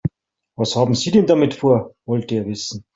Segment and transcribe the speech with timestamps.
[0.57, 2.83] Was haben Sie denn damit vor?, wollte er wissen.